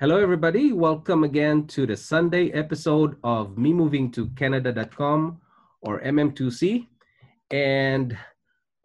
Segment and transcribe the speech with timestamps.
[0.00, 0.72] Hello, everybody.
[0.72, 5.40] Welcome again to the Sunday episode of Me Moving to Canada.com
[5.82, 6.88] or MM2C
[7.52, 8.18] and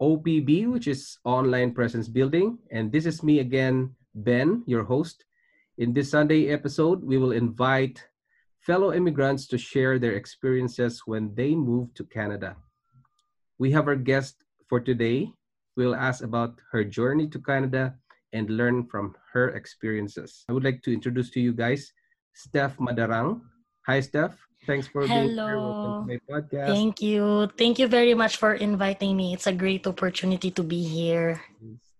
[0.00, 2.58] OPB, which is Online Presence Building.
[2.70, 5.24] And this is me again, Ben, your host.
[5.78, 8.06] In this Sunday episode, we will invite
[8.60, 12.54] fellow immigrants to share their experiences when they move to Canada.
[13.58, 14.36] We have our guest
[14.68, 15.32] for today.
[15.76, 17.96] We'll ask about her journey to Canada
[18.32, 20.44] and learn from her experiences.
[20.48, 21.92] I would like to introduce to you guys
[22.34, 23.42] Steph Madarang.
[23.86, 24.38] Hi, Steph.
[24.66, 25.26] Thanks for Hello.
[25.26, 25.58] being here.
[25.58, 26.66] Welcome to my podcast.
[26.66, 27.48] Thank you.
[27.56, 29.32] Thank you very much for inviting me.
[29.34, 31.40] It's a great opportunity to be here.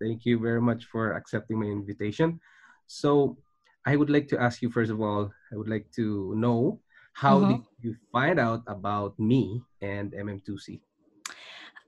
[0.00, 2.41] Thank you very much for accepting my invitation.
[2.87, 3.39] So,
[3.87, 6.81] I would like to ask you first of all, I would like to know
[7.17, 7.48] how Mhm.
[7.48, 10.84] did you find out about me and MM2C?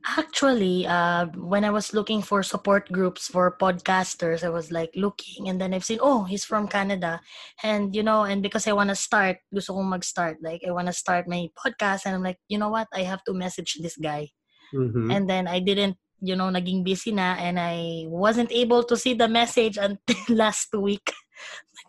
[0.05, 5.48] Actually, uh, when I was looking for support groups for podcasters, I was like looking
[5.48, 7.20] and then I've seen, oh, he's from Canada.
[7.62, 10.39] And, you know, and because I want to start, gusto kong mag-start.
[10.42, 12.89] Like, I want to start my podcast and I'm like, you know what?
[12.92, 14.31] I have to message this guy.
[14.75, 15.14] Mhm.
[15.14, 19.14] And then I didn't, you know, naging busy na and I wasn't able to see
[19.14, 21.14] the message until last week.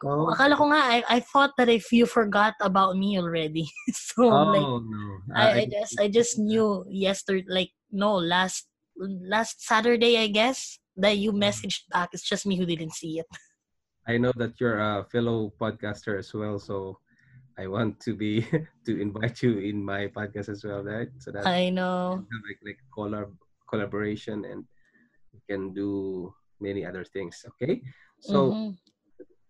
[0.03, 3.71] Oh, Akala ko nga, I, I thought that if you forgot about me already.
[3.91, 5.03] so I'm like, oh no.
[5.35, 8.67] I, I just I just knew yesterday, like no, last
[8.99, 12.09] last Saturday, I guess that you messaged back.
[12.11, 13.27] It's just me who didn't see it.
[14.07, 16.99] I know that you're a fellow podcaster as well, so
[17.57, 18.43] I want to be
[18.85, 21.09] to invite you in my podcast as well, right?
[21.19, 22.27] So that I know.
[22.27, 23.31] like like collab
[23.69, 24.65] collaboration and
[25.31, 27.45] we can do many other things.
[27.55, 27.81] Okay,
[28.19, 28.77] so Mhm.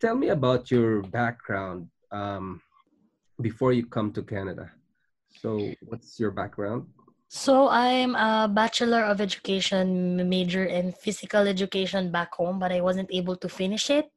[0.04, 2.60] Tell me about your background um,
[3.40, 4.68] before you come to Canada.
[5.40, 6.92] So what's your background?
[7.32, 13.08] So I'm a bachelor of education major in physical education back home, but I wasn't
[13.16, 14.12] able to finish it.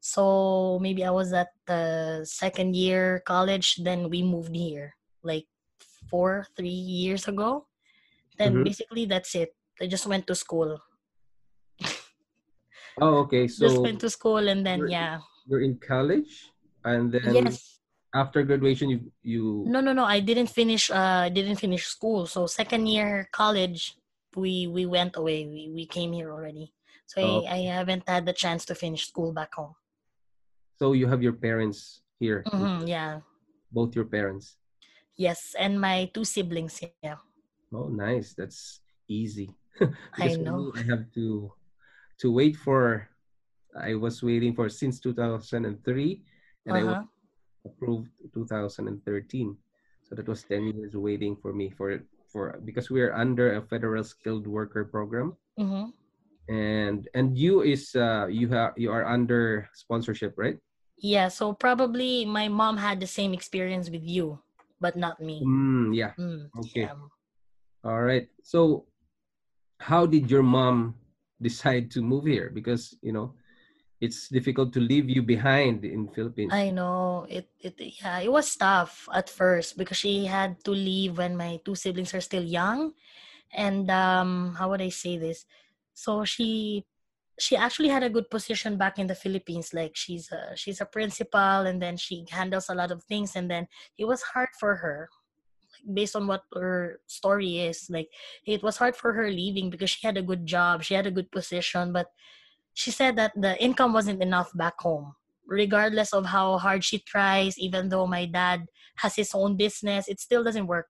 [0.00, 4.94] So maybe I was at the second year college, then we moved here
[5.24, 5.48] like
[6.12, 7.66] four, three years ago.
[8.36, 8.64] Then Mhm.
[8.64, 9.56] basically that's it.
[9.80, 10.76] I just went to school.
[12.98, 13.46] Oh, okay.
[13.46, 15.20] So just went to school and then yeah.
[15.46, 16.50] you're in college,
[16.84, 17.78] and then Yes.
[18.14, 20.04] after graduation, you you No, no, no.
[20.04, 20.90] I didn't finish.
[20.90, 22.26] Uh, I didn't finish school.
[22.26, 23.94] So second year college,
[24.34, 25.46] we we went away.
[25.46, 26.72] We we came here already.
[27.06, 29.74] So Oh, I, I haven't had the chance to finish school back home.
[30.78, 33.20] so you have your parents here, in hmm yeah.
[33.72, 34.56] both your parents.
[35.16, 36.80] Yes, and my two siblings.
[37.02, 37.20] Yeah,
[37.72, 38.34] Oh, nice.
[38.34, 39.50] That's easy.
[40.16, 40.72] I know.
[40.74, 41.52] I have to
[42.20, 43.08] to wait for.
[43.76, 46.22] I was waiting for since 2003,
[46.66, 47.06] and I was Uh
[47.68, 48.96] approved 2013.
[50.08, 52.00] So that was 10 years waiting for me for
[52.32, 55.92] for because we are under a federal skilled worker program, hmm
[56.48, 60.56] and and you is uh you have you are under sponsorship, right?
[60.96, 61.28] Yeah.
[61.28, 64.40] So probably my mom had the same experience with you,
[64.80, 65.44] but not me.
[65.44, 66.12] Mm, yeah.
[66.18, 66.88] Mm, Okay.
[66.88, 66.96] yeah.
[67.84, 68.28] All right.
[68.44, 68.84] So,
[69.80, 70.99] how did your mom
[71.40, 72.50] decide to move here?
[72.52, 73.34] Because you know,
[74.00, 76.52] it's difficult to leave you behind in Philippines.
[76.52, 81.18] I know it, it yeah, it was tough at first because she had to leave
[81.18, 82.92] when my two siblings are still young.
[83.52, 85.44] And um how would I say this?
[85.92, 86.84] So she
[87.38, 89.72] she actually had a good position back in the Philippines.
[89.72, 93.50] Like she's a she's a principal and then she handles a lot of things and
[93.50, 93.68] then
[93.98, 95.08] it was hard for her
[95.92, 97.88] based on what her story is.
[97.90, 98.08] Like
[98.46, 101.10] it was hard for her leaving because she had a good job, she had a
[101.10, 102.08] good position, but
[102.74, 105.14] she said that the income wasn't enough back home.
[105.46, 108.66] Regardless of how hard she tries even though my dad
[108.96, 110.86] has his own business it still doesn't work.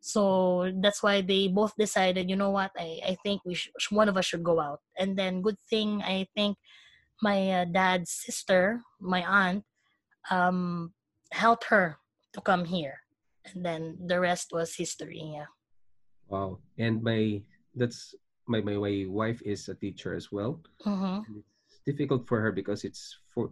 [0.00, 2.72] So that's why they both decided you know what?
[2.76, 4.80] I, I think we sh- one of us should go out.
[4.98, 6.58] And then good thing i think
[7.22, 9.64] my uh, dad's sister my aunt
[10.30, 10.92] um
[11.32, 11.98] helped her
[12.32, 13.03] to come here
[13.52, 15.50] and then the rest was history yeah
[16.28, 16.58] Wow.
[16.78, 17.42] And my
[17.76, 18.14] that's
[18.48, 20.60] my my, my wife is a teacher as well.
[21.28, 23.50] And it's difficult for her because it's for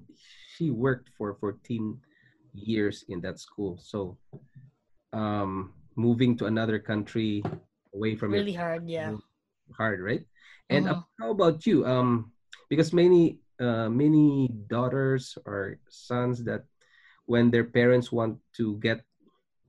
[0.56, 2.00] she worked for 14
[2.54, 3.78] years in that school.
[3.80, 4.16] So,
[5.12, 7.44] um, moving to another country
[7.94, 9.12] away from really hard yeah
[9.76, 10.24] hard, right?
[10.70, 11.04] And uh, Mhm.
[11.20, 11.84] how about you?
[11.86, 12.32] Um,
[12.68, 16.64] because many uh, many daughters or sons that
[17.26, 19.04] when their parents want to get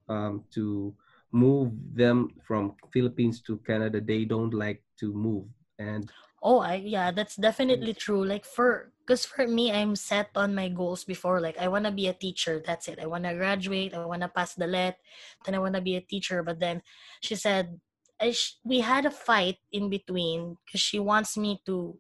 [0.10, 0.94] um, to
[1.32, 5.46] move them from Philippines to Canada, they don't like to move.
[5.80, 6.10] And
[6.44, 8.20] Oh, I yeah, that's definitely true.
[8.26, 11.40] Like for because for me, I'm set on my goals before.
[11.40, 12.60] Like I wanna be a teacher.
[12.60, 13.00] That's it.
[13.00, 13.96] I wanna graduate.
[13.96, 15.00] I wanna pass the let.
[15.46, 16.44] Then I wanna be a teacher.
[16.44, 16.84] But then
[17.22, 17.80] she said,
[18.20, 21.98] I sh- we had a fight in between because she wants me to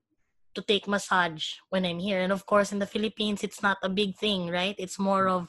[0.56, 2.20] to take massage when I'm here.
[2.20, 4.76] And of course, in the Philippines, it's not a big thing, right?
[4.78, 5.48] It's more of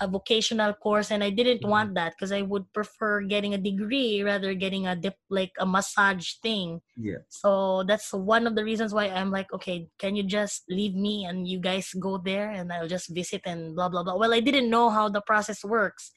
[0.00, 1.68] a vocational course and I didn't Mhm.
[1.68, 5.66] want that because I would prefer getting a degree rather getting a dip like a
[5.66, 6.80] massage thing.
[6.96, 10.94] yeah, So that's one of the reasons why I'm like, okay, can you just leave
[10.94, 14.16] me and you guys go there and I'll just visit and blah blah blah.
[14.16, 16.12] Well, I didn't know how the process works.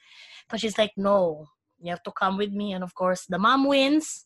[0.49, 1.47] But she's like, no,
[1.79, 2.73] you have to come with me.
[2.73, 4.25] And of course the mom wins.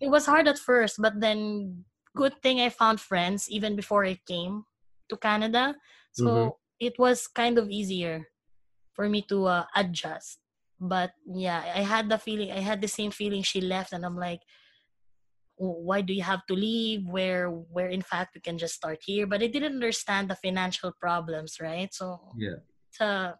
[0.00, 1.84] It was hard at first, but then
[2.16, 4.64] good thing I found friends even before I came
[5.08, 5.74] to Canada.
[6.12, 6.52] So Mhm.
[6.80, 8.26] it was kind of easier
[8.94, 10.38] for me to uh, adjust.
[10.80, 14.16] But yeah, I had the feeling, I had the same feeling she left, and I'm
[14.16, 14.40] like,
[15.60, 17.06] "Oh, why do you have to leave?
[17.06, 19.26] Where, where in fact we can just start here.
[19.26, 21.92] But I didn't understand the financial problems, right?
[21.94, 22.58] So yeah.
[22.90, 23.38] it's a,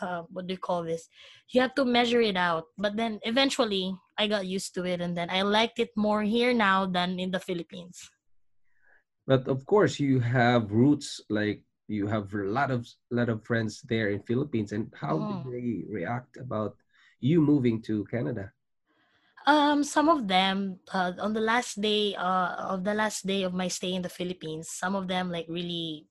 [0.00, 1.08] uh, what do you call this?
[1.50, 2.64] You have to measure it out.
[2.76, 6.52] But then eventually, I got used to it, and then I liked it more here
[6.52, 8.10] now than in the Philippines.
[9.26, 13.82] But of course, you have roots like you have a lot of lot of friends
[13.82, 14.72] there in Philippines.
[14.72, 15.44] And how did Mhm.
[15.44, 16.76] they react about
[17.20, 18.52] you moving to Canada?
[19.46, 23.52] Um, some of them uh, on the last day uh, of the last day of
[23.52, 26.08] my stay in the Philippines, some of them like really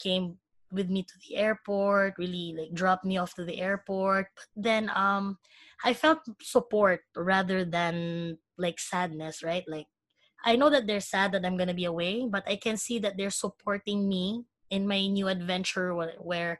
[0.00, 0.38] came
[0.72, 4.28] with me to the airport, really like dropped me off to the airport.
[4.36, 5.38] But then um
[5.84, 9.64] I felt support rather than like sadness, right?
[9.68, 9.88] Like
[10.44, 13.16] I know that they're sad that I'm gonna be away, but I can see that
[13.18, 16.58] they're supporting me in my new adventure where,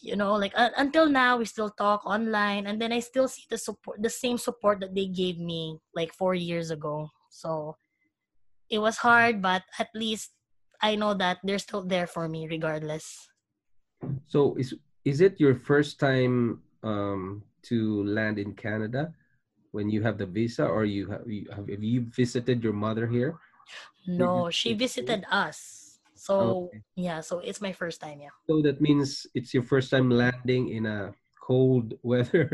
[0.00, 3.44] you know like uh, until now we still talk online and then i still see
[3.48, 7.08] the support the same support that they gave me like four years ago.
[7.30, 7.76] So
[8.70, 10.32] it was hard but at least
[10.82, 13.28] i know that they're still there for me regardless.
[14.26, 14.74] So is
[15.04, 19.12] is it your first time um, to land in Canada
[19.72, 23.06] when you have the visa, or you have you have, have you visited your mother
[23.06, 23.36] here?
[24.06, 25.83] no she visited us
[26.24, 26.80] so Okay.
[26.96, 30.68] yeah so it's my first time yeah So that means it's your first time landing
[30.68, 32.48] in a cold weather,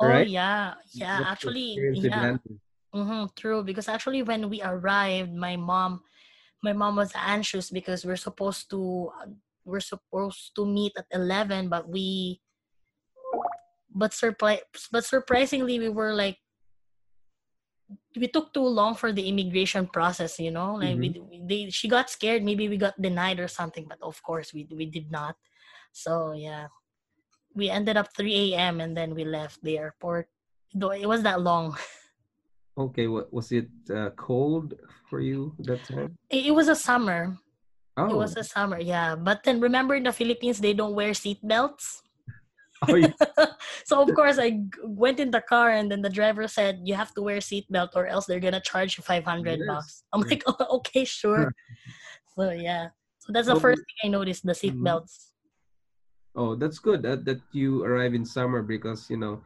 [0.00, 0.04] right?
[0.04, 0.28] oh right?
[0.28, 2.56] yeah yeah What's actually yeah landing?
[2.92, 6.00] hmm true because actually when we arrived my mom
[6.64, 9.28] my mom was anxious because we're supposed to uh,
[9.64, 12.40] we're supposed to meet at 11 but we
[13.92, 14.60] but surprise
[14.92, 16.38] but surprisingly we were like
[18.16, 20.74] we took too long for the immigration process you know?
[20.74, 22.42] Like we, they she got scared.
[22.42, 25.36] Maybe we got denied or something but of course we we did not.
[25.92, 26.68] So yeah.
[27.56, 30.28] We ended up 3 a.m and then we left the airport.
[30.74, 31.76] Though it was that long.
[32.76, 34.76] Okay, what was it uh, cold
[35.08, 36.12] for you that time?
[36.28, 37.32] it, it was a summer.
[37.96, 39.16] Oh, It was a summer, yeah.
[39.16, 42.02] But then remember in the Philippines they don't wear seat belts.
[42.88, 43.46] oh
[43.84, 47.14] so of course I went in the car and then the driver said you have
[47.14, 50.04] to wear seat belt or else they're gonna charge you five hundred Yes, bucks.
[50.12, 51.52] I'm like, oh, okay, sure.
[52.36, 52.88] so yeah.
[53.18, 54.84] So that's the So- first thing I noticed, the seat Mhm.
[56.36, 59.40] Oh, that's good that, that you arrive in summer because you know,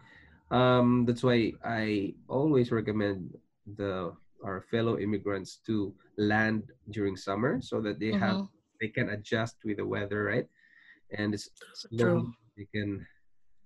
[0.50, 3.30] um, that's why I always recommend
[3.78, 4.10] the
[4.42, 8.48] our fellow immigrants to land during summer so that they have Mhm.
[8.80, 10.48] they can adjust with the weather, right?
[11.14, 11.46] And it's
[11.94, 12.26] True.
[12.26, 13.06] slowly they can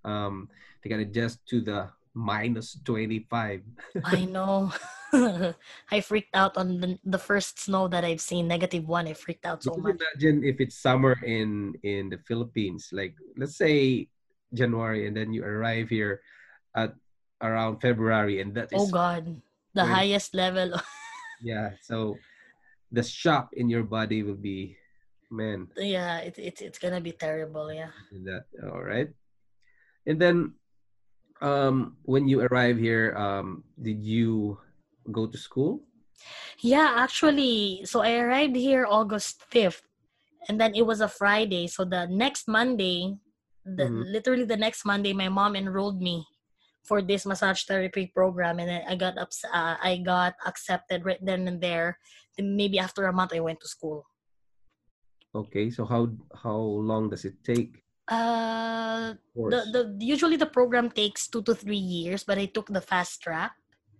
[0.04, 0.48] um
[0.82, 3.62] they can adjust to the minus 25.
[4.04, 4.70] I know.
[5.90, 9.06] I freaked out on the, the first snow that I've seen, negative one.
[9.06, 9.96] I freaked out so much.
[9.98, 14.08] imagine if it's summer in in the Philippines, like let's say
[14.52, 16.22] January, and then you arrive here
[16.74, 16.94] at
[17.42, 19.26] around February, and that is Oh God.
[19.74, 20.78] The When- highest level.
[21.42, 21.74] yeah.
[21.82, 22.18] So
[22.94, 24.78] the shock in your body will be,
[25.30, 27.90] man, yeah, it, it, it's gonna be terrible, yeah.
[28.22, 29.10] that all right.
[30.06, 30.54] And then,
[31.40, 34.58] um, when you arrive here, um, did you
[35.10, 35.84] go to school?
[36.60, 39.82] Yeah, actually, so I arrived here August 5th,
[40.48, 41.66] and then it was a Friday.
[41.66, 43.16] So the next Monday,
[43.64, 44.04] the, Mhm.
[44.12, 46.24] literally the next Monday, my mom enrolled me
[46.84, 51.48] for this massage therapy program, and I got ups- uh, I got accepted right then
[51.48, 51.98] and there.
[52.36, 54.04] Then maybe after a month, I went to school.
[55.34, 55.68] Okay.
[55.70, 57.83] So how how long does it take?
[58.08, 62.80] Uh, the, the usually the program takes two to three years, but I took the
[62.80, 63.52] fast track.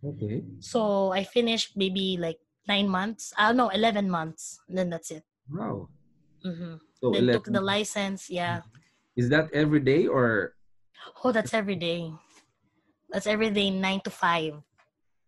[0.05, 0.45] okay.
[0.61, 3.33] So I finished maybe like nine months.
[3.37, 4.61] I uh, no, 11 months.
[4.69, 5.25] And then that's it.
[5.49, 5.89] Wow.
[6.45, 8.29] hmm So Then took the license.
[8.29, 8.61] Yeah.
[9.17, 10.53] Is that every day or?
[11.25, 12.13] Oh, that's every day.
[13.11, 14.61] That's every day, nine to five.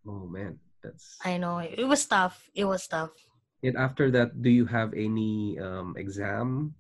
[0.06, 1.16] Oh man, that's.
[1.24, 2.50] I know it was tough.
[2.54, 3.12] It was tough.
[3.62, 6.74] And after that, do you have any um, exam?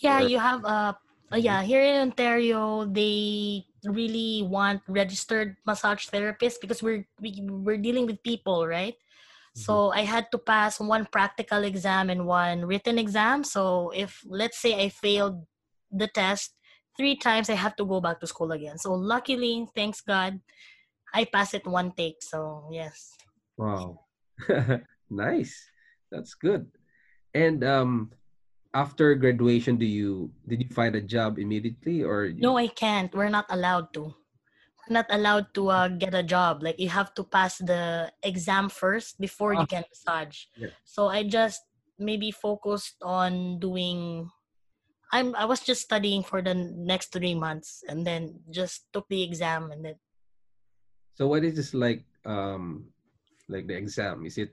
[0.00, 0.94] Yeah, Or- you have uh,
[1.32, 7.78] uh, yeah, here in Ontario, they really want registered massage therapists because we're we, we're
[7.78, 8.94] dealing with people, right?
[9.54, 13.44] So I had to pass one practical exam and one written exam.
[13.44, 15.46] So if let's say I failed
[15.92, 16.58] the test
[16.96, 18.78] three times, I have to go back to school again.
[18.78, 20.40] So luckily, thanks God,
[21.14, 22.18] I passed it one take.
[22.20, 23.14] So yes.
[23.56, 24.00] Wow.
[25.10, 25.54] nice.
[26.10, 26.66] That's good.
[27.32, 28.10] And um
[28.74, 33.14] after graduation do you did you find a job immediately or you- No, I can't.
[33.14, 34.10] We're not allowed to.
[34.84, 36.60] We're not allowed to uh, get a job.
[36.62, 39.70] Like you have to pass the exam first before you Ah.
[39.70, 40.50] can massage.
[40.58, 40.74] Yeah.
[40.84, 41.62] So I just
[41.96, 44.28] maybe focused on doing.
[45.14, 45.32] I'm.
[45.38, 49.70] I was just studying for the next three months, and then just took the exam,
[49.70, 49.96] and then
[51.14, 52.90] So what is this like um
[53.48, 54.26] like the exam?
[54.26, 54.52] Is it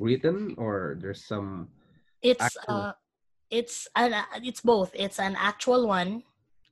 [0.00, 1.68] written or there's some
[2.24, 2.90] it's Actual.
[2.90, 2.92] uh,
[3.54, 4.90] it's an it's both.
[4.94, 6.24] It's an actual one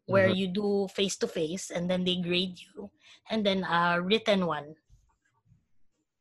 [0.07, 0.37] where Mhm.
[0.41, 2.91] you do face to face, and then they grade you,
[3.31, 4.77] and then a written one.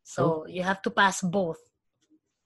[0.04, 1.60] So you have to pass both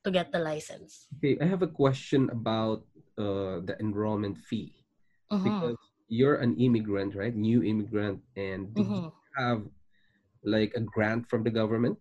[0.03, 1.09] to get the license.
[1.17, 2.85] Okay, I have a question about
[3.17, 4.85] uh the enrollment fee
[5.31, 7.35] Mhm, because you're an immigrant, right?
[7.35, 9.11] New immigrant and did you mhm.
[9.37, 9.63] have
[10.43, 11.99] like a grant from the government?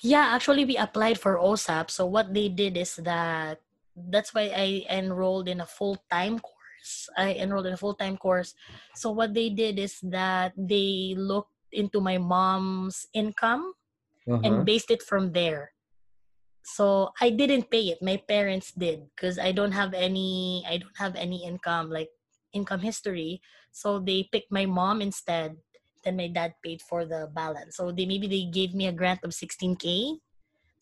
[0.00, 1.90] Yeah, actually, we applied for OSAP.
[1.90, 3.60] So what they did is that
[3.96, 7.08] that's why I enrolled in a full time course.
[7.16, 8.54] I enrolled in a full time course.
[8.94, 13.74] So what they did is that they looked into my mom's income
[14.28, 14.40] Uh-huh.
[14.44, 15.72] and based it from there.
[16.64, 18.02] So I didn't pay it.
[18.02, 20.64] My parents did because I don't have any.
[20.66, 22.10] I don't have any income like
[22.52, 23.40] income history.
[23.72, 25.56] So they picked my mom instead.
[26.04, 27.76] Then my dad paid for the balance.
[27.76, 30.18] So they maybe they gave me a grant of 16k.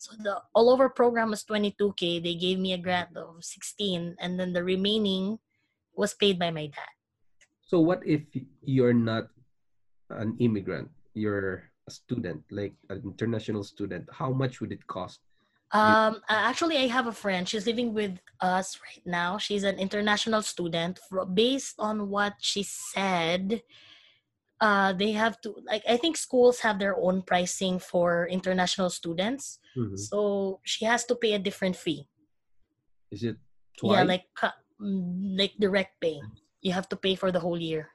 [0.05, 2.21] So the all over program was 22k.
[2.21, 5.41] They gave me a grant of 16, and then the remaining
[5.97, 6.93] was paid by my dad.
[7.65, 8.21] So what if
[8.61, 9.33] you're not
[10.13, 10.93] an immigrant?
[11.17, 14.05] You're a student, like an international student.
[14.13, 15.25] How much would it cost?
[15.71, 17.49] Um, actually, I have a friend.
[17.49, 19.39] She's living with us right now.
[19.39, 20.99] She's an international student.
[21.33, 23.63] Based on what she said,
[24.61, 25.83] uh, they have to like.
[25.87, 29.97] I think schools have their own pricing for international students, Mhm.
[29.97, 32.07] so she has to pay a different fee.
[33.11, 33.37] Is it
[33.77, 33.91] twice?
[33.99, 34.25] Yeah, like
[34.79, 36.21] mm, like direct pay.
[36.61, 37.91] You have to pay for the whole year.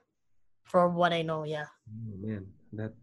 [0.63, 2.93] For what I know, yeah, oh, man, that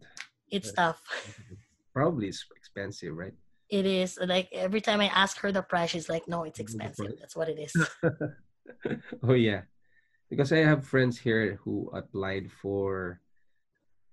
[0.49, 0.95] it's Right.
[0.95, 1.03] tough.
[1.93, 3.35] probably is expensive, right?
[3.69, 7.13] It is like every time I ask her the price, she's like, "No, it's expensive.
[7.19, 7.75] That's what it is."
[9.27, 9.67] oh yeah,
[10.29, 13.21] because I have friends here who applied for.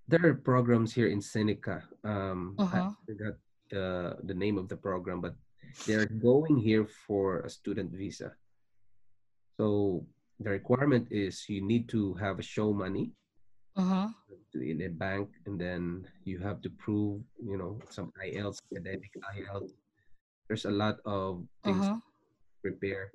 [0.09, 1.83] There are programs here in Seneca.
[2.05, 2.97] Um, I Mhm.
[3.07, 3.35] forgot
[3.71, 5.35] the the name of the program, but
[5.87, 8.31] they're going here for a student visa.
[9.59, 10.07] So
[10.39, 13.11] the requirement is you need to have a show money
[14.53, 19.11] to in a bank, and then you have to prove, you know, some IELTS, academic
[19.35, 19.75] IELTS.
[20.47, 22.03] There's a lot of things to
[22.63, 23.11] prepare,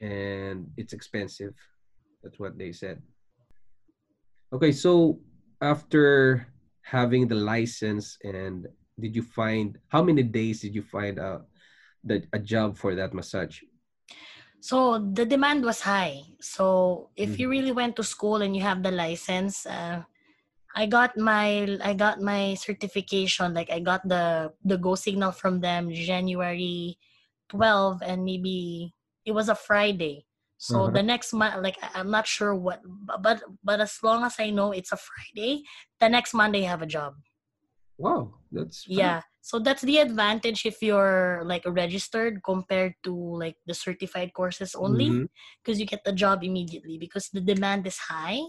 [0.00, 1.52] and it's expensive.
[2.22, 3.02] That's what they said.
[4.52, 5.20] Okay, so
[5.60, 6.46] after
[6.82, 11.46] having the license, and did you find how many days did you find out
[12.04, 13.60] that a job for that massage?
[14.60, 16.22] So the demand was high.
[16.40, 17.50] So if you Mhm.
[17.50, 20.04] really went to school and you have the license, uh,
[20.76, 23.54] I got my I got my certification.
[23.54, 26.98] Like I got the the go signal from them January
[27.48, 28.94] 12, and maybe
[29.26, 30.26] it was a Friday.
[30.60, 30.92] So Uh-huh.
[30.92, 34.72] the next month, like I'm not sure what, but but as long as I know
[34.72, 35.64] it's a Friday,
[35.98, 37.16] the next Monday I have a job.
[37.98, 38.86] Wow, that's.
[38.86, 39.22] Yeah.
[39.40, 45.28] So that's the advantage if you're like registered compared to like the certified courses only
[45.62, 48.40] because you get the job immediately because the demand is high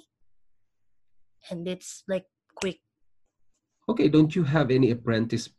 [1.49, 2.25] and it's like
[2.55, 2.79] quick.
[3.89, 5.49] Okay, don't you have any apprentice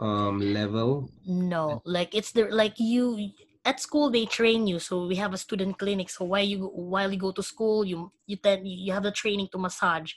[0.00, 1.10] um level?
[1.24, 3.30] No, like it's the like you
[3.64, 4.78] at school they train you.
[4.78, 6.10] So we have a student clinic.
[6.10, 9.48] So while you while you go to school, you you then you have the training
[9.52, 10.12] to massage,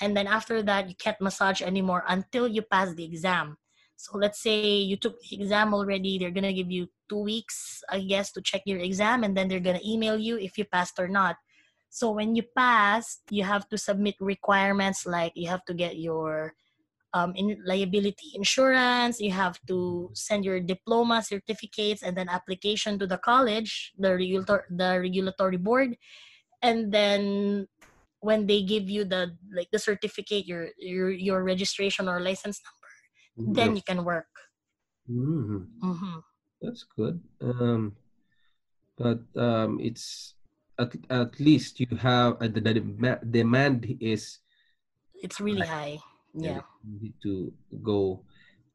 [0.00, 3.56] and then after that you can't massage anymore until you pass the exam.
[3.96, 6.18] So let's say you took the exam already.
[6.18, 9.60] They're gonna give you two weeks, I guess, to check your exam, and then they're
[9.60, 11.36] gonna email you if you passed or not.
[11.88, 16.54] So when you pass, you have to submit requirements like you have to get your
[17.16, 19.20] um, in liability insurance.
[19.20, 24.68] You have to send your diploma, certificates, and then application to the college, the regulator,
[24.68, 25.96] the regulatory board,
[26.60, 27.64] and then
[28.20, 32.92] when they give you the like the certificate, your your your registration or license number,
[33.56, 34.28] then you can work.
[35.08, 35.68] Mhm.
[35.88, 36.20] hmm
[36.60, 37.20] That's good.
[37.40, 37.96] Um,
[38.96, 40.34] but um, it's
[40.80, 42.74] at, at least you have uh, the, the
[43.24, 44.40] demand is
[45.22, 46.00] It's really high.
[46.36, 46.60] Yeah.
[46.84, 47.52] you need to
[47.82, 48.20] go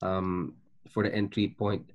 [0.01, 0.55] um,
[0.89, 1.85] for the entry point.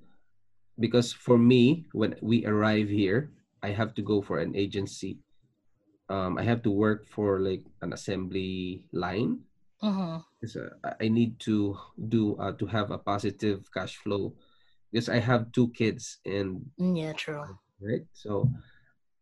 [0.78, 3.30] Because for me when we arrive here
[3.62, 5.18] i have to go for an agency.
[6.08, 9.42] Um, i have to work for like an assembly line.
[9.80, 14.36] Hmm because uh, I- i need to do uh, to have a positive cash flow.
[14.92, 17.44] Because i have two kids and Yeah, true.
[17.80, 18.04] right?
[18.12, 18.52] So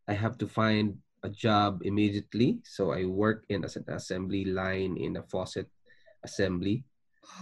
[0.09, 2.61] i have to find a job immediately.
[2.67, 5.71] So i work in as an assembly line in a faucet
[6.25, 6.85] assembly.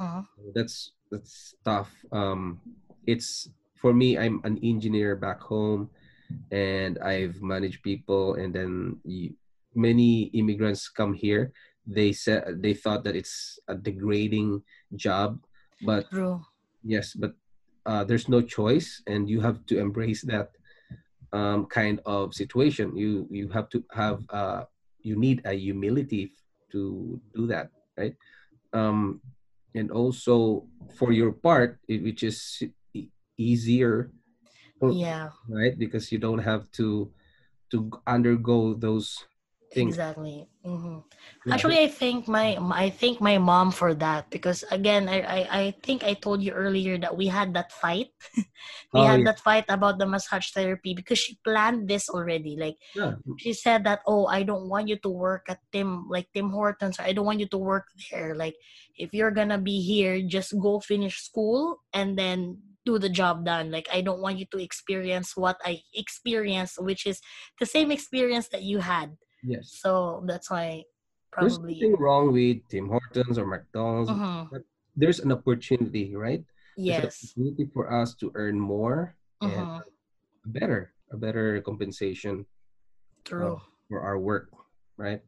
[0.01, 0.27] Mhm.
[0.55, 1.91] that's that's tough.
[2.12, 2.59] Um
[3.07, 3.51] it's
[3.83, 5.91] for me i'm an engineer back home
[6.55, 9.35] and i've managed people and then you,
[9.75, 11.51] many immigrants come here.
[11.87, 14.62] They said they thought that it's a degrading
[14.95, 15.43] job
[15.83, 16.39] but True.
[16.87, 17.35] yes but
[17.87, 20.55] uh, there's no choice and you have to embrace that
[21.33, 22.95] um, kind of situation.
[22.97, 24.62] You you have to have uh,
[25.03, 26.31] you need a humility
[26.71, 28.15] to do that right
[28.73, 29.21] um,
[29.75, 32.62] and also for your part it, which is
[33.38, 34.11] easier
[34.83, 35.79] Yeah, right?
[35.79, 37.11] Because you don't have to
[37.71, 39.25] to undergo those
[39.75, 40.47] things exactly.
[40.64, 40.99] hmm
[41.45, 41.55] Yeah.
[41.55, 45.64] Actually, I think my I think my mom for that because again, I I, I
[45.83, 48.09] think I told you earlier that we had that fight.
[48.95, 49.26] we Oh, had yeah.
[49.26, 52.57] that fight about the massage therapy because she planned this already.
[52.59, 56.29] Like yeah she said that, oh, I don't want you to work at Tim like
[56.35, 56.99] Tim Hortons.
[57.00, 58.35] Or I don't want you to work there.
[58.35, 58.55] Like
[58.97, 63.71] if you're gonna be here, just go finish school and then do the job done.
[63.71, 67.21] Like I don't want you to experience what I experienced, which is
[67.59, 69.17] the same experience that you had.
[69.42, 70.85] Yes So that's why
[71.31, 74.62] probably there's nothing wrong with tim hortons or mcdonald's Mhm.
[74.96, 76.44] there's an opportunity right
[76.76, 77.35] Yes.
[77.35, 79.83] opportunity for us to earn more and Mhm.
[80.44, 82.44] a better a better compensation
[83.24, 83.61] True.
[83.88, 84.48] for our work
[84.96, 85.22] right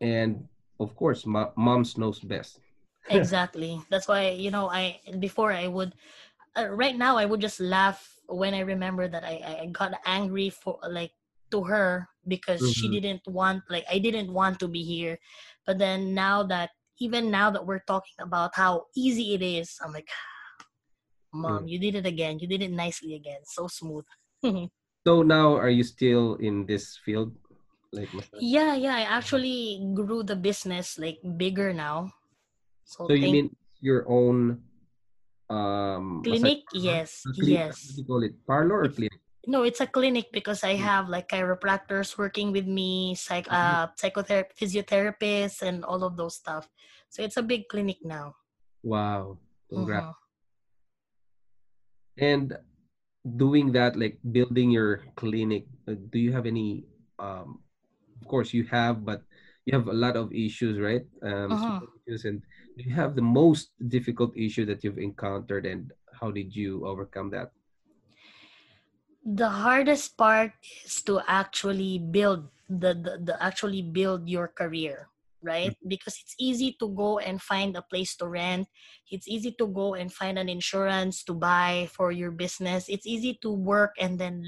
[0.00, 0.48] and
[0.80, 2.60] of course mo- moms knows best
[3.12, 3.80] exactly.
[3.90, 5.92] That's why you know I before I would
[6.56, 10.48] uh, right now I would just laugh when I remember that I- I got angry
[10.48, 11.12] for like
[11.54, 12.94] to her because she Mhm.
[12.98, 15.14] didn't want like I didn't want to be here,
[15.66, 19.94] but then now that even now that we're talking about how easy it is, I'm
[19.94, 20.10] like,
[21.34, 21.70] mom, Mm.
[21.70, 22.38] you did it again.
[22.42, 23.42] You did it nicely again.
[23.46, 24.06] So smooth.
[25.06, 27.30] so now are you still in this field
[27.94, 28.42] like massage?
[28.42, 28.94] yeah, yeah.
[28.98, 32.10] I actually grew the business like bigger now.
[32.84, 33.48] So, so you mean
[33.80, 34.62] your own
[35.50, 36.64] um clinic.
[36.72, 36.82] parlor?
[36.88, 37.74] Yes, clinic- yes.
[37.86, 40.88] what do you call it parlor or clinic No, it's a clinic because I Mm.
[40.88, 43.76] have like chiropractors working with me, psych, Mhm.
[43.76, 46.68] uh, psychotherapy, physiotherapists, and all of those stuff.
[47.10, 48.36] So it's a big clinic now.
[48.82, 50.14] wow congrats Mhm.
[52.18, 52.56] and
[53.36, 56.84] doing that like building your clinic uh, do you have any
[57.18, 57.60] um
[58.20, 59.22] of course you have but
[59.66, 61.58] you have a lot of issues right um Mhm.
[61.58, 62.42] small issues and
[62.76, 67.30] do you have the most difficult issue that you've encountered and how did you overcome
[67.30, 67.50] that
[69.24, 70.52] The hardest part
[70.84, 75.08] is to actually build the, the, the actually build your career,
[75.42, 75.76] right?
[75.86, 78.68] Because it's easy to go and find a place to rent.
[79.10, 82.88] It's easy to go and find an insurance to buy for your business.
[82.88, 84.44] It's easy to work and then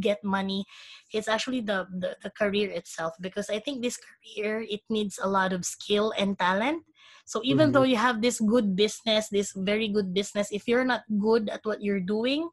[0.00, 0.66] get money.
[1.12, 5.28] It's actually the, the the career itself because I think this career it needs a
[5.28, 6.84] lot of skill and talent.
[7.24, 7.72] So even Mhm.
[7.72, 11.64] though you have this good business, this very good business, if you're not good at
[11.64, 12.50] what you're doing,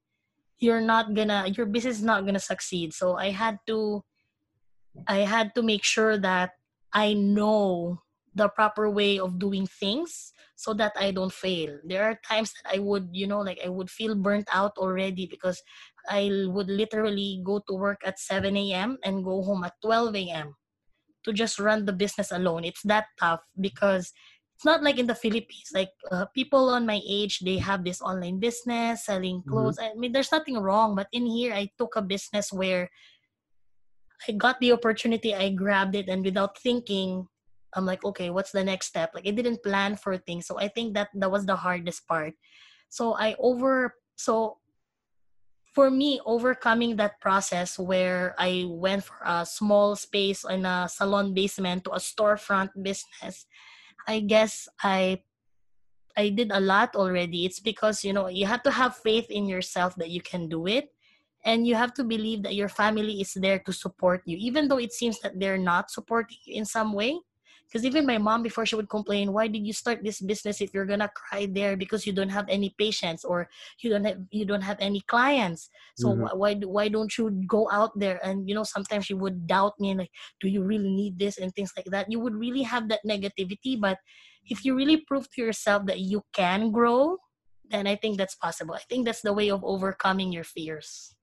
[0.61, 2.93] you're not gonna your business is not gonna succeed.
[2.93, 4.03] So i had to
[5.07, 6.51] i had to make sure that
[6.93, 7.99] i know
[8.35, 11.79] the proper way of doing things so that i don't fail.
[11.83, 15.25] There are times that i would you know like i would feel burnt out already
[15.27, 15.61] because
[16.09, 20.55] i would literally go to work at 7 a.m and go home at 12 a.m
[21.23, 22.63] to just run the business alone.
[22.65, 24.13] It's that tough because
[24.61, 25.73] it's not like in the Philippines.
[25.73, 29.81] Like uh, people on my age, they have this online business selling clothes.
[29.81, 32.85] I mean, there's nothing wrong, but in here, I took a business where
[34.29, 37.25] I got the opportunity, I grabbed it, and without thinking,
[37.73, 39.09] I'm like, okay, what's the next step?
[39.15, 42.37] Like I didn't plan for things, so I think that that was the hardest part.
[42.89, 44.61] So I over so
[45.73, 51.33] for me overcoming that process where I went for a small space in a salon
[51.33, 53.47] basement to a storefront business
[54.07, 55.21] I guess I
[56.17, 57.45] I did a lot already.
[57.45, 60.67] It's because you know you have to have faith in yourself that you can do
[60.67, 60.93] it,
[61.45, 64.79] and you have to believe that your family is there to support you, even though
[64.79, 67.19] it seems that they're not supporting you in some way.
[67.71, 70.73] Because even my mom before she would complain, why did you start this business if
[70.75, 73.47] you're gonna cry there because you don't have any patients or
[73.79, 75.71] you don't have you don't have any clients?
[75.95, 76.35] So Mhm.
[76.35, 78.19] why why don't you go out there?
[78.27, 80.11] And you know sometimes she would doubt me and like,
[80.43, 82.11] do you really need this and things like that.
[82.11, 83.97] You would really have that negativity, but
[84.51, 87.23] if you really prove to yourself that you can grow,
[87.63, 88.75] then I think that's possible.
[88.75, 91.15] I think that's the way of overcoming your fears.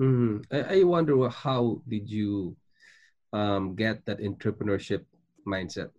[0.00, 0.46] Mhm.
[0.50, 2.56] I, I wonder how did you
[3.32, 5.04] um, get that entrepreneurship
[5.46, 5.90] mindset?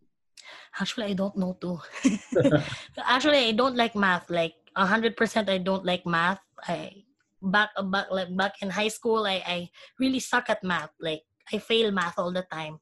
[0.80, 1.80] Actually, I don't know too.
[2.98, 4.30] Actually, I don't like math.
[4.30, 6.42] Like hundred percent, I don't like math.
[6.68, 7.04] I
[7.42, 9.58] back back like back in high school, I I
[10.00, 10.92] really suck at math.
[11.00, 12.80] Like I fail math all the time.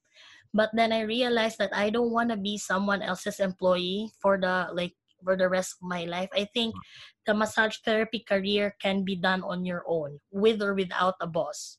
[0.54, 4.68] But then I realized that I don't want to be someone else's employee for the
[4.74, 6.30] like for the rest of my life.
[6.34, 6.76] I think
[7.26, 11.78] the massage therapy career can be done on your own, with or without a boss.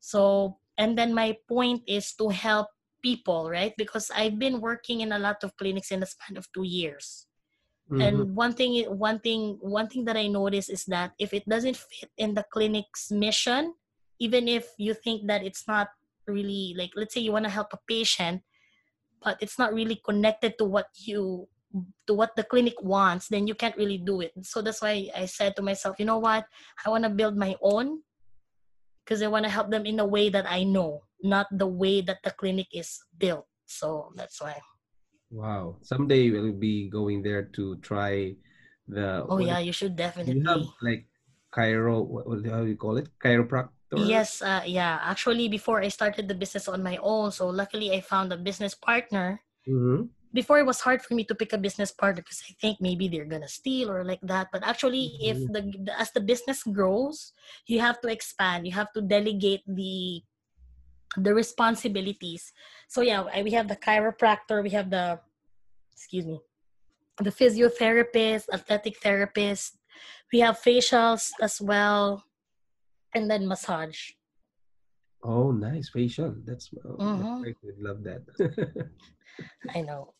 [0.00, 2.68] So, and then my point is to help
[3.04, 3.76] people, right?
[3.76, 7.28] Because I've been working in a lot of clinics in the span of two years.
[7.92, 8.00] Mhm.
[8.00, 11.76] And one thing, one thing, one thing that I notice is that if it doesn't
[11.76, 13.76] fit in the clinic's mission,
[14.16, 15.92] even if you think that it's not
[16.24, 18.40] really like, let's say you want to help a patient,
[19.20, 21.44] but it's not really connected to what you
[22.06, 24.30] to what the clinic wants, then you can't really do it.
[24.46, 26.46] So that's why I said to myself, you know what?
[26.86, 28.00] I want to build my own
[29.02, 32.04] because I want to help them in a way that I know, not the way
[32.04, 33.48] that the clinic is built.
[33.66, 34.60] So that's why.
[35.32, 35.80] Wow.
[35.82, 38.36] Someday we'll be going there to try
[38.86, 39.24] the.
[39.26, 40.38] Oh yeah, you should definitely.
[40.38, 41.08] you have like
[41.50, 42.04] chiro?
[42.04, 43.08] What, how do you call it?
[43.18, 43.70] Chiropractor.
[43.96, 45.00] Yes, uh, yeah.
[45.02, 48.74] Actually, before I started the business on my own, so luckily I found a business
[48.74, 49.40] partner.
[49.66, 50.12] Mm-hmm.
[50.34, 53.06] Before it was hard for me to pick a business partner because I think maybe
[53.06, 54.50] they're gonna steal or like that.
[54.50, 55.52] But actually, if Mhm.
[55.54, 57.32] the, the as the business grows,
[57.70, 58.66] you have to expand.
[58.66, 60.26] You have to delegate the
[61.16, 62.52] the responsibilities.
[62.88, 65.20] So yeah, we have the chiropractor, we have the
[65.92, 66.40] excuse me,
[67.20, 69.78] the physiotherapist, athletic therapist,
[70.32, 72.24] we have facials as well,
[73.14, 74.10] and then massage.
[75.22, 76.34] Oh, nice facial.
[76.44, 77.40] That's oh, Mhm.
[77.40, 78.22] wife would love that.
[79.74, 80.12] I know.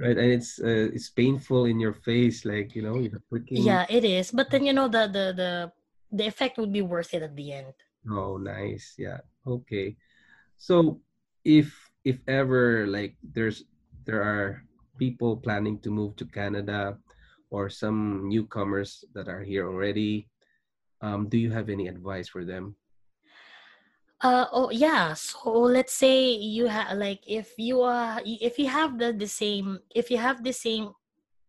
[0.00, 3.62] right, and it's uh, it's painful in your face, like you know, you're pricking.
[3.62, 4.30] Yeah, it is.
[4.30, 5.52] But then you know the the the
[6.10, 7.74] the effect would be worth it at the end.
[8.10, 8.94] Oh, nice.
[8.98, 9.20] Yeah.
[9.46, 9.96] Okay.
[10.58, 11.00] So
[11.44, 11.72] if
[12.04, 13.64] if ever like there's
[14.04, 14.62] there are
[14.98, 16.98] people planning to move to Canada
[17.50, 20.28] or some newcomers that are here already,
[21.00, 22.76] um, do you have any advice for them?
[24.20, 25.14] Uh oh yeah.
[25.14, 29.78] So let's say you have like if you are if you have the the same
[29.94, 30.90] if you have the same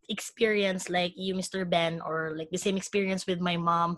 [0.08, 1.66] experience like you Mr.
[1.66, 3.98] Ben or like the same experience with my mom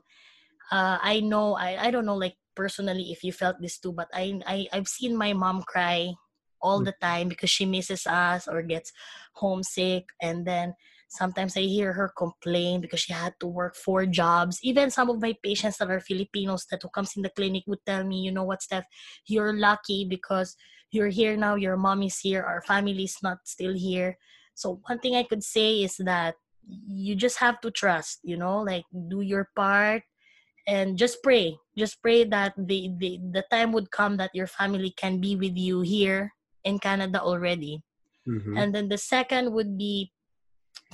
[0.71, 4.10] uh I know I I don't know like personally if you felt this too but
[4.13, 6.13] I I I've seen my mom cry
[6.62, 7.00] all the mm.
[7.02, 8.93] time because she misses us or gets
[9.34, 10.06] homesick.
[10.21, 10.74] And then
[11.10, 14.60] sometimes I hear her complain because she had to work four jobs.
[14.63, 17.84] Even some of my patients that are Filipinos that who comes in the clinic would
[17.86, 18.86] tell me you know what Steph?
[19.28, 20.56] You're lucky because
[20.91, 21.56] you're here now.
[21.56, 22.43] Your mom is here.
[22.43, 24.17] Our family is not still here.
[24.54, 26.36] So one thing I could say is that
[26.67, 30.04] you just have to trust, you know, like do your part
[30.71, 31.60] and just pray.
[31.75, 35.60] Just pray that the, the the time would come that your family can be with
[35.60, 36.31] you here
[36.63, 37.84] in Canada already.
[38.23, 38.55] Mhm.
[38.55, 40.15] And then the second would be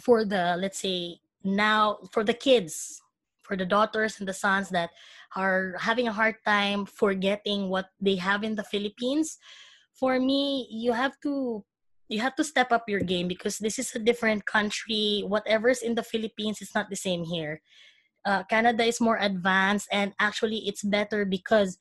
[0.01, 2.97] for the let's say now for the kids,
[3.45, 4.89] for the daughters and the sons that
[5.37, 9.37] are having a hard time forgetting what they have in the Philippines.
[9.93, 11.61] For me, you have to
[12.09, 15.21] you have to step up your game because this is a different country.
[15.27, 17.61] Whatever's in the Philippines is not the same here.
[18.27, 21.77] Uh, Canada is more advanced and actually it's better because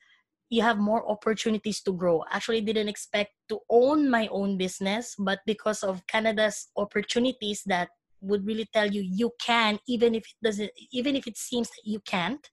[0.49, 2.23] you have more opportunities to grow.
[2.31, 7.89] Actually, didn't expect to own my own business, but because of Canada's opportunities that
[8.21, 11.83] would really tell you you can, even if it doesn't, even if it seems that
[11.83, 12.49] you can't.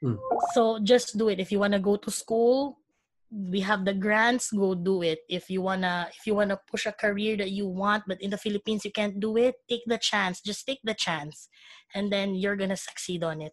[0.00, 0.16] Mm.
[0.54, 1.40] So just do it.
[1.40, 2.78] If you wanna go to school,
[3.30, 4.50] we have the grants.
[4.50, 5.20] Go do it.
[5.28, 8.38] If you wanna, if you wanna push a career that you want, but in the
[8.38, 10.40] Philippines you can't do it, take the chance.
[10.40, 11.48] Just take the chance,
[11.94, 13.52] and then you're gonna succeed on it.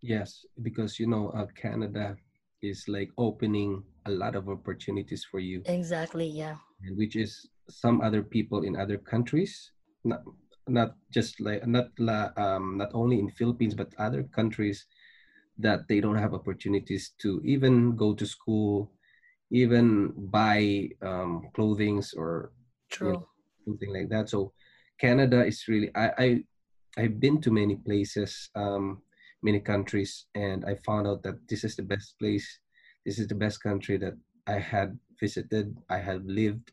[0.00, 2.16] Yes, because you know, uh, Canada
[2.62, 6.26] is like opening a lot of opportunities for you, Exactly.
[6.26, 6.56] Yeah.
[6.82, 9.72] and which is some other people in other countries,
[10.04, 10.22] not
[10.68, 14.86] not just like not la, um not only in Philippines but other countries
[15.58, 18.92] that they don't have opportunities to even go to school,
[19.50, 22.52] even buy um, clothings or
[22.90, 23.26] True.
[23.64, 24.28] something like that.
[24.28, 24.52] So
[25.00, 26.44] Canada is really I, I
[26.96, 29.02] I've been to many places, um,
[29.42, 32.58] many countries, and I found out that this is the best place.
[33.06, 34.14] This is the best country that
[34.46, 35.76] I had visited.
[35.88, 36.72] I have lived,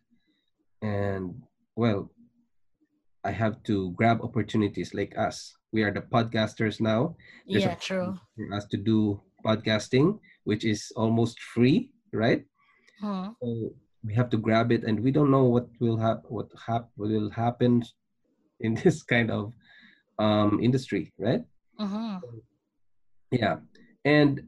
[0.81, 1.41] and
[1.75, 2.11] well,
[3.25, 5.55] I have to grab opportunities like us.
[5.73, 7.17] We are the podcasters now.
[7.49, 8.15] There's yeah, true.
[8.37, 12.45] For us to do podcasting, which is almost free, right?
[13.01, 13.33] Hmm.
[13.41, 13.73] So
[14.05, 17.29] we have to grab it, and we don't know what will hap- what hap- will
[17.31, 17.83] happen
[18.61, 19.53] in this kind of
[20.19, 21.41] um, industry, right?
[21.77, 22.17] hmm
[23.31, 23.57] Yeah,
[24.05, 24.41] and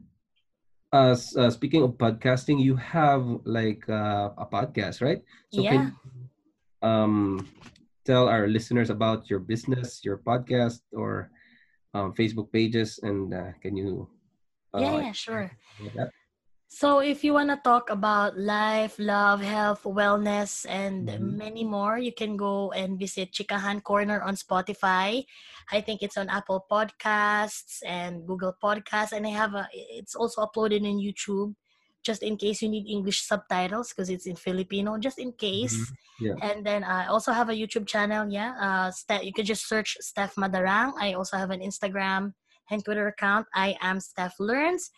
[0.92, 5.22] uh, uh, speaking of podcasting, you have like uh, a podcast, right?
[5.50, 5.70] So Yeah.
[5.70, 5.92] can
[6.82, 7.46] um,
[8.08, 11.28] tell our listeners about your business, your podcast, or
[11.92, 14.08] um, Facebook pages, and uh, can you?
[14.72, 15.52] Uh, Yeah, yeah, sure.
[16.70, 21.36] So, if you want to talk about life, love, health, wellness, and Mhm.
[21.40, 25.24] many more, you can go and visit Chikahan Corner on Spotify.
[25.72, 29.64] I think it's on Apple Podcasts and Google Podcasts, and I have a.
[29.72, 31.56] It's also uploaded in YouTube,
[32.04, 35.74] just in case you need English subtitles because it's in Filipino, just in case.
[35.76, 35.92] Mhm.
[36.20, 36.34] Yeah.
[36.42, 38.28] And then I also have a YouTube channel.
[38.30, 40.92] Yeah, uh, Ste- you can just search Steph Madarang.
[40.98, 42.34] I also have an Instagram
[42.70, 43.46] and Twitter account.
[43.54, 44.90] I am Steph Learns.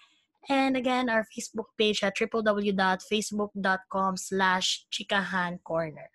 [0.49, 6.09] And again, our Facebook page at www.facebook.com slash chikahan corner.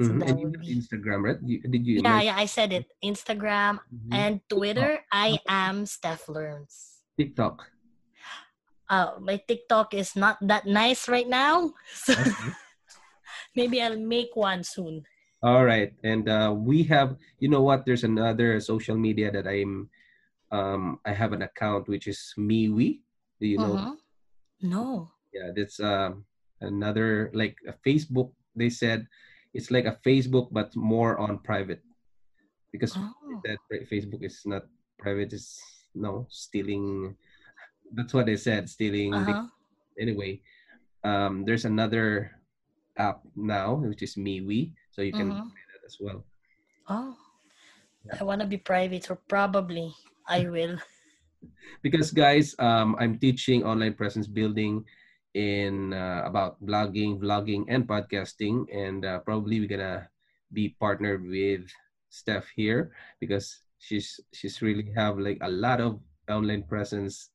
[0.00, 0.18] So Mhm.
[0.20, 1.38] that And you have be- Instagram, right?
[1.42, 2.00] You, did you?
[2.02, 2.90] Yeah, yeah, I said it.
[3.04, 4.12] Instagram Mhm.
[4.12, 6.98] and Twitter, I am Steph Learns.
[7.16, 7.70] TikTok.
[8.88, 11.74] Uh, my TikTok is not that nice right now.
[11.94, 12.30] So Okay.
[13.56, 15.02] maybe I'll make one soon.
[15.42, 17.16] All right, and uh, we have.
[17.38, 17.84] You know what?
[17.84, 19.90] There's another social media that I'm.
[20.50, 23.02] Um, I have an account which is MeWe.
[23.40, 23.74] Do you know?
[23.76, 23.94] Mhm.
[24.62, 25.10] No.
[25.34, 26.24] Yeah, that's um
[26.62, 28.32] another like a Facebook.
[28.56, 29.06] They said
[29.52, 31.82] it's like a Facebook but more on private
[32.72, 33.12] because Oh.
[33.44, 33.60] that
[33.92, 34.64] Facebook is not
[34.96, 35.34] private.
[35.36, 35.60] Is
[35.94, 37.12] no stealing.
[37.94, 38.68] That's what they said.
[38.68, 39.14] Stealing.
[39.14, 39.46] Uh-huh.
[39.98, 40.40] anyway,
[41.04, 42.36] um, there's another
[42.96, 45.48] app now which is MeWe, so you can Mhm.
[45.48, 46.24] try that as well.
[46.88, 47.16] Oh.
[48.04, 48.18] Yeah.
[48.20, 49.92] I want to be private, so probably
[50.28, 50.76] I will.
[51.82, 54.84] Because guys, um, I'm teaching online presence building
[55.34, 60.08] in uh, about blogging, vlogging, and podcasting, and uh, probably we're gonna
[60.52, 61.68] be partnered with
[62.08, 67.30] Steph here because she's she's really have like a lot of online presence.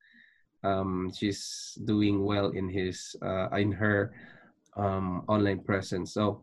[0.63, 4.13] Um, she's doing well in his uh, in her
[4.77, 6.13] um, online presence.
[6.13, 6.41] So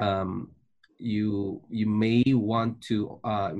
[0.00, 0.50] um,
[0.98, 3.52] you you may want to uh,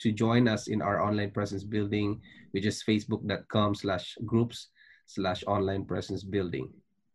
[0.00, 2.20] to join us in our online presence building,
[2.50, 4.68] which is facebook.com slash groups
[5.06, 6.68] slash online presence building.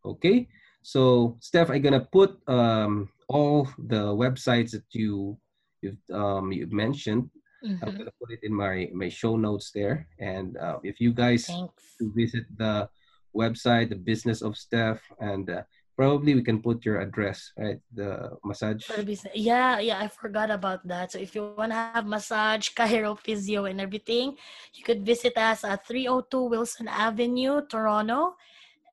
[0.06, 0.48] Okay.
[0.84, 5.38] So Steph, I'm gonna put um, all the websites that you
[5.82, 7.30] you've um, you've mentioned.
[7.64, 7.98] I'm Mhm.
[7.98, 10.08] gonna put it in my my show notes there.
[10.20, 11.96] And uh, if you guys Thanks.
[12.00, 12.90] visit the
[13.36, 15.64] website, the business of Steph, and uh,
[15.98, 17.82] probably we can put your address, right?
[17.94, 18.86] The massage.
[18.86, 19.34] For the business.
[19.34, 21.12] Yeah, yeah, I forgot about that.
[21.12, 24.38] So if you want to have massage, chiro physio, and everything,
[24.78, 28.38] you could visit us at 302 Wilson Avenue, Toronto.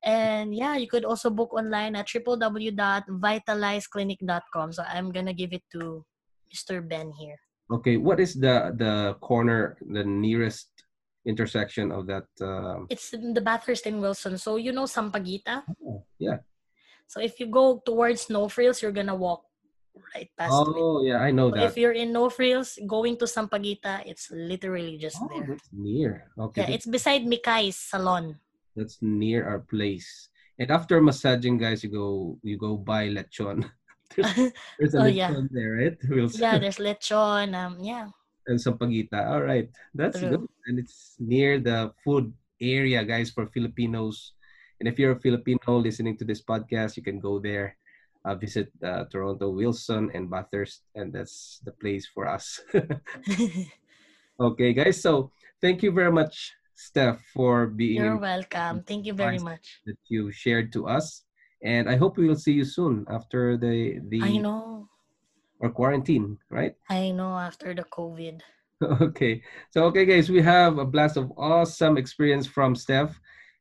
[0.05, 4.73] And yeah, you could also book online at www.vitalyseclinic.com.
[4.73, 6.05] So I'm gonna give it to
[6.53, 6.87] Mr.
[6.87, 7.37] Ben here.
[7.73, 10.69] Okay, what is the the corner, the nearest
[11.25, 12.29] intersection of that?
[12.45, 14.37] Um, It's in the Bathurst in Wilson.
[14.37, 15.65] So you know Sampaguita?
[15.81, 16.45] oh, yeah.
[17.09, 19.45] So if you go towards No Frills, you're gonna walk
[20.15, 20.77] right past it.
[20.77, 21.65] Oh, yeah, I know So that.
[21.73, 25.47] if you're in No Frills, going to Sampaguita, it's literally just Oh, there.
[25.57, 26.29] that's near.
[26.37, 28.37] Okay, Yeah, it's beside Mikai's salon.
[28.77, 30.29] that's near our place.
[30.59, 33.65] And after massaging, guys, you go you go buy lechon.
[34.17, 35.33] there's, there's a Oh, lechon yeah.
[35.51, 35.97] there, right?
[36.09, 36.41] Wilson.
[36.41, 37.55] yeah, there's lechon.
[37.55, 38.09] Um, yeah.
[38.47, 39.27] and Sampaguita.
[39.31, 40.31] All right, that's True.
[40.31, 40.49] good.
[40.67, 44.33] And it's near the food area, guys, for Filipinos.
[44.81, 47.77] And if you're a Filipino listening to this podcast, you can go there,
[48.25, 52.61] uh, visit uh, Toronto, Wilson, and Bathurst, and that's the place for us.
[54.41, 55.01] okay, guys.
[55.01, 58.83] So thank you very much, Steph, for being You're welcome.
[58.83, 59.81] Thank you very much.
[59.87, 61.23] that you shared to us.
[61.65, 64.89] And I hope we will see you soon after the the I know.
[65.59, 66.75] or quarantine, right?
[66.91, 68.41] I know after the COVID.
[69.01, 69.43] okay.
[69.71, 73.19] So, okay, guys, we have a blast of awesome experience from Steph.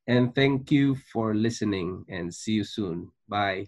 [0.08, 3.10] And thank you for listening and see you soon.
[3.30, 3.68] Bye.